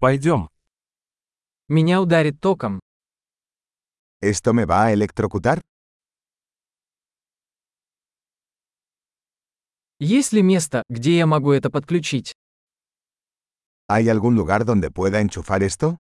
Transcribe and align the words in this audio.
Пойдем. 0.00 0.48
Меня 1.66 2.00
ударит 2.00 2.40
током. 2.40 2.78
¿Esto 4.22 4.52
me 4.52 4.64
va 4.64 4.86
a 4.86 4.92
electrocutar? 4.92 5.60
Есть 10.00 10.32
ли 10.32 10.42
место, 10.42 10.84
где 10.88 11.16
я 11.16 11.26
могу 11.26 11.50
это 11.50 11.70
подключить? 11.70 12.32
¿Hay 13.88 14.08
algún 14.08 14.36
lugar 14.36 14.64
donde 14.64 14.90
pueda 14.92 15.20
enchufar 15.20 15.62
esto? 15.64 15.96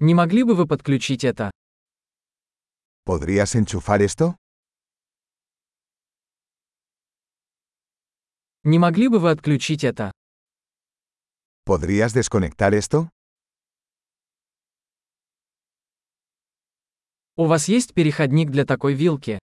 Не 0.00 0.14
могли 0.14 0.42
бы 0.42 0.54
вы 0.56 0.66
подключить 0.66 1.24
это? 1.24 1.50
¿Podrías 3.04 3.54
enchufar 3.54 4.02
esto? 4.02 4.36
Не 8.70 8.78
могли 8.78 9.08
бы 9.08 9.18
вы 9.18 9.30
отключить 9.30 9.82
это? 9.82 10.12
¿Podrías 11.64 12.12
desconectar 12.12 12.74
esto? 12.74 13.08
У 17.36 17.46
вас 17.46 17.68
есть 17.68 17.94
переходник 17.94 18.50
для 18.50 18.66
такой 18.66 18.92
вилки? 18.92 19.38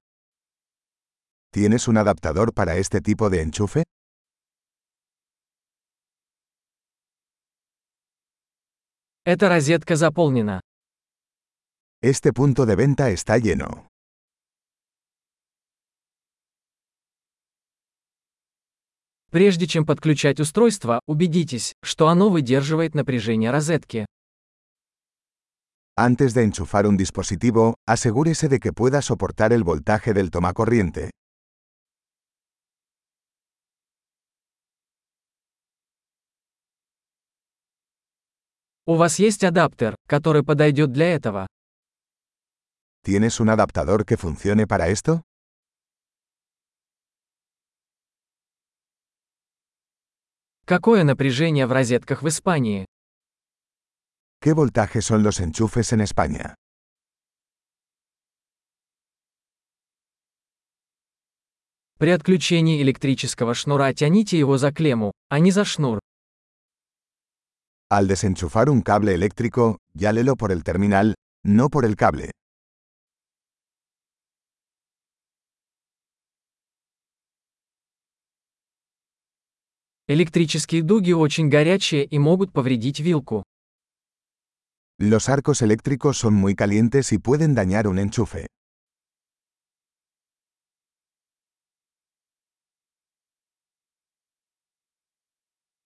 ¿Tienes 1.52 1.88
un 1.88 1.98
adaptador 1.98 2.54
para 2.54 2.76
este 2.76 3.02
tipo 3.02 3.32
de 3.32 3.42
enchufe? 3.42 3.84
Эта 9.24 9.50
розетка 9.50 9.96
заполнена. 9.96 10.62
Este 12.04 12.32
punto 12.32 12.68
de 12.68 12.76
venta 12.76 13.10
está 13.10 13.40
lleno. 13.40 13.88
Прежде 19.36 19.68
чем 19.68 19.86
подключать 19.86 20.40
устройство, 20.40 21.02
убедитесь, 21.08 21.74
что 21.84 22.08
оно 22.08 22.30
выдерживает 22.30 22.96
напряжение 22.96 23.52
розетки. 23.52 24.05
Antes 25.98 26.34
de 26.34 26.46
enchufar 26.46 26.88
un 26.88 26.96
dispositivo, 26.96 27.76
asegúrese 27.86 28.48
de 28.48 28.62
que 28.62 28.72
pueda 28.72 29.02
soportar 29.02 29.52
el 29.52 29.66
voltaje 29.66 30.14
del 30.14 30.32
tomacorriente. 30.32 31.12
У 38.88 38.96
вас 38.96 39.20
есть 39.20 39.44
адаптер, 39.44 39.98
который 40.08 40.46
подойдет 40.46 40.94
для 40.94 41.14
этого? 41.14 41.46
¿Tienes 43.04 43.42
un 43.42 43.49
adaptador 43.49 44.05
que 44.05 44.16
funcione 44.16 44.66
para 44.66 44.88
esto? 44.88 45.24
Какое 50.68 51.04
напряжение 51.04 51.68
в 51.68 51.71
розетках 51.71 52.24
в 52.24 52.27
Испании? 52.27 52.88
¿Qué 54.41 54.54
voltaje 54.54 54.99
son 54.99 55.21
los 55.21 55.40
enchufes 55.40 55.94
en 55.94 56.02
España? 56.02 56.55
При 61.99 62.10
отключении 62.10 62.82
электрического 62.82 63.54
шнура 63.54 63.93
тяните 63.93 64.40
его 64.40 64.58
за 64.58 64.72
клемму, 64.74 65.12
а 65.30 65.38
не 65.38 65.52
за 65.52 65.66
шнур. 65.66 66.00
Al 67.91 68.08
desenchufar 68.08 68.68
un 68.72 68.81
cable 68.81 69.13
eléctrico, 69.13 69.78
llálelo 69.94 70.36
por 70.36 70.52
el 70.52 70.63
terminal, 70.63 71.13
no 71.44 71.69
por 71.69 71.86
el 71.86 71.96
cable. 71.96 72.31
Электрические 80.08 80.84
дуги 80.84 81.14
очень 81.14 81.50
горячие 81.50 82.06
и 82.06 82.20
могут 82.20 82.53
повредить 82.53 83.00
вилку. 83.00 83.44
Los 85.00 85.30
arcos 85.30 85.64
eléctricos 85.64 86.18
son 86.18 86.36
muy 86.36 86.53
calientes 86.56 87.12
y 87.12 87.18
pueden 87.18 87.56
dañar 87.56 87.88
un 87.88 87.98
enchufe. 87.98 88.46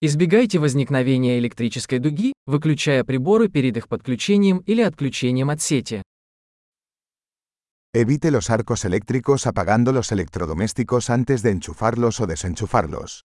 Избегайте 0.01 0.59
возникновения 0.59 1.39
электрической 1.39 1.99
дуги, 1.99 2.33
выключая 2.45 3.05
приборы 3.05 3.47
перед 3.47 3.77
их 3.77 3.87
подключением 3.87 4.59
или 4.59 4.81
отключением 4.81 5.49
от 5.49 5.61
сети. 5.61 6.03
Evite 7.93 8.31
los 8.31 8.49
arcos 8.49 8.83
eléctricos 8.83 9.47
apagando 9.47 9.93
los 9.93 10.11
electrodomésticos 10.11 11.09
antes 11.09 11.41
de 11.41 11.51
enchufarlos 11.51 12.19
o 12.19 12.27
desenchufarlos. 12.27 13.23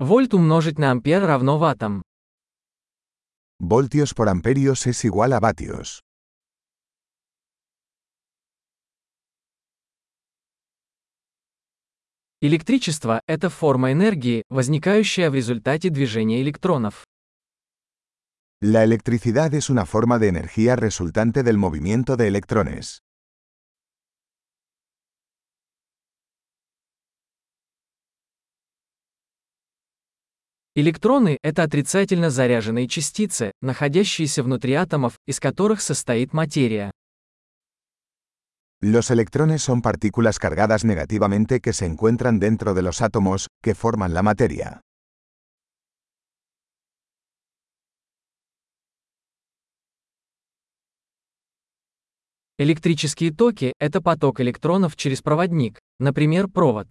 Вольт 0.00 0.32
умножить 0.32 0.78
на 0.78 0.92
ампер 0.92 1.20
равно 1.26 1.58
ваттам. 1.58 2.02
Voltios 3.60 4.14
por 4.14 4.30
amperios 4.30 4.86
es 4.86 5.04
igual 5.04 5.34
a 5.34 5.40
vatios. 5.40 6.00
Электричество– 12.40 13.20
это 13.26 13.50
форма 13.50 13.92
энергии, 13.92 14.44
возникающая 14.48 15.28
в 15.30 15.34
результате 15.34 15.90
движения 15.90 16.40
электронов. 16.40 17.04
La 18.62 18.82
electricidad 18.82 19.52
es 19.52 19.68
una 19.68 19.84
forma 19.84 20.18
de 20.18 20.28
energía 20.28 20.76
resultante 20.76 21.42
del 21.42 21.58
movimiento 21.58 22.16
de 22.16 22.26
electrones. 22.28 23.02
Электроны– 30.76 31.36
это 31.42 31.64
отрицательно 31.64 32.30
заряженные 32.30 32.86
частицы, 32.86 33.50
находящиеся 33.60 34.44
внутри 34.44 34.74
атомов, 34.74 35.18
из 35.26 35.40
которых 35.40 35.80
состоит 35.80 36.32
материя. 36.32 36.92
Los 38.80 39.10
electrones 39.10 39.62
son 39.64 39.82
partículas 39.82 40.38
cargadas 40.38 40.84
negativamente 40.84 41.60
que 41.60 41.72
se 41.72 41.86
encuentran 41.86 42.38
dentro 42.38 42.72
de 42.72 42.82
los 42.82 43.02
átomos, 43.02 43.48
que 43.60 43.74
forman 43.74 44.14
la 44.14 44.22
materia. 44.22 44.80
Электрические 52.58 53.32
токи– 53.32 53.72
это 53.80 54.00
поток 54.00 54.40
электронов 54.40 54.94
через 54.94 55.20
проводник, 55.20 55.80
например, 55.98 56.46
провод. 56.46 56.86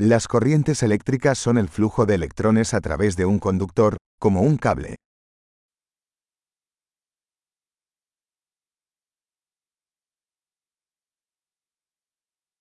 Las 0.00 0.28
corrientes 0.28 0.82
eléctricas 0.82 1.38
son 1.38 1.56
el 1.56 1.70
flujo 1.70 2.04
de 2.04 2.16
electrones 2.16 2.74
a 2.74 2.82
través 2.82 3.16
de 3.16 3.24
un 3.24 3.38
conductor, 3.38 3.96
como 4.18 4.42
un 4.42 4.58
cable. 4.58 4.96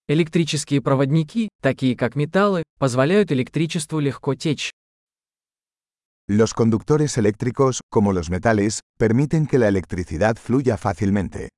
Электрические 0.07 0.81
проводники, 0.81 1.49
такие 1.61 1.97
как 1.97 2.15
металлы, 2.15 2.63
позволяют 2.77 3.31
электричеству 3.31 3.99
легко 3.99 4.35
течь. 4.35 4.71
Los 6.27 6.53
conductores 6.53 7.17
eléctricos, 7.17 7.81
como 7.89 8.13
los 8.13 8.29
metales, 8.29 8.81
permiten 8.97 9.45
que 9.45 9.59
la 9.59 9.67
electricidad 9.67 10.37
fluya 10.37 10.77
fácilmente. 10.77 11.49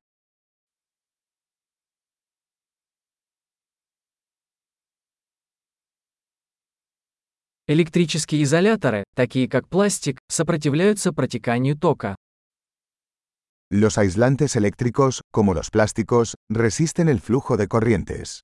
Электрические 7.73 8.43
изоляторы, 8.43 9.03
такие 9.17 9.49
как 9.49 9.67
пластик, 9.67 10.19
сопротивляются 10.29 11.11
протеканию 11.11 11.75
тока. 11.75 12.17
Los 13.71 13.97
aislantes 13.97 14.57
eléctricos, 14.57 15.23
como 15.31 15.55
los 15.55 15.71
plásticos, 15.71 16.35
resisten 16.51 17.09
el 17.09 17.19
flujo 17.19 17.57
de 17.57 17.69
corrientes. 17.69 18.43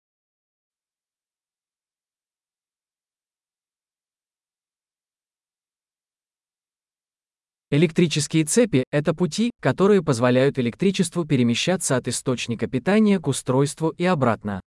Электрические 7.71 8.47
цепи– 8.47 8.83
это 8.91 9.13
пути, 9.13 9.51
которые 9.61 10.03
позволяют 10.03 10.59
электричеству 10.59 11.27
перемещаться 11.27 11.99
от 11.99 12.09
источника 12.09 12.67
питания 12.67 13.21
к 13.21 13.29
устройству 13.29 13.91
и 13.91 14.07
обратно. 14.07 14.63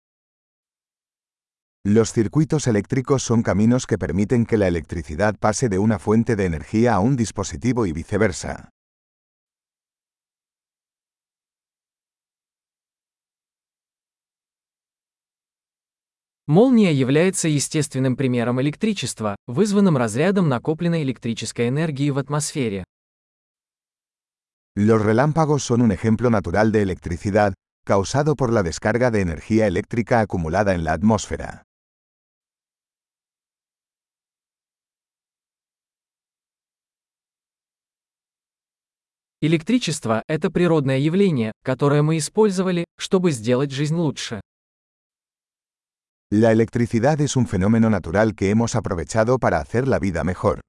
Los 1.88 2.14
circuitos 2.14 2.66
eléctricos 2.66 3.22
son 3.22 3.44
caminos 3.44 3.86
que 3.86 4.00
permiten 4.00 4.48
que 4.48 4.58
la 4.58 4.68
electricidad 4.68 5.36
pase 5.38 5.70
de 5.70 5.78
una 5.78 6.00
fuente 6.00 6.36
de 6.36 6.46
energía 6.46 6.96
a 6.96 7.00
un 7.00 7.16
dispositivo 7.16 7.86
y 7.86 7.92
viceversa. 7.92 8.70
Молния 16.48 16.92
является 16.92 17.48
естественным 17.48 18.16
примером 18.16 18.60
электричества, 18.62 19.36
вызванным 19.48 19.96
разрядом 19.96 20.50
накопленной 20.50 21.04
электрической 21.04 21.68
энергии 21.68 22.10
в 22.10 22.18
атмосфере. 22.18 22.84
Los 24.76 25.02
relámpagos 25.04 25.64
son 25.64 25.82
un 25.82 25.92
ejemplo 25.92 26.30
natural 26.30 26.72
de 26.72 26.82
electricidad, 26.82 27.54
causado 27.86 28.36
por 28.36 28.52
la 28.52 28.64
descarga 28.64 29.10
de 29.12 29.22
energía 29.22 29.68
eléctrica 29.68 30.20
acumulada 30.20 30.74
en 30.74 30.84
la 30.84 30.94
atmósfera. 30.94 31.64
Электричество– 39.43 40.23
это 40.29 40.51
природное 40.51 40.99
явление, 40.99 41.53
которое 41.65 42.03
мы 42.03 42.19
использовали, 42.19 42.85
чтобы 42.99 43.31
сделать 43.31 43.71
жизнь 43.71 43.95
лучше. 43.95 44.43
La 46.31 46.53
electricidad 46.53 47.19
es 47.23 47.37
un 47.37 47.47
fenómeno 47.47 47.89
natural 47.89 48.35
que 48.35 48.51
hemos 48.51 48.77
aprovechado 48.77 49.39
para 49.39 49.59
hacer 49.59 49.89
la 49.89 49.99
vida 49.99 50.25
mejor. 50.25 50.61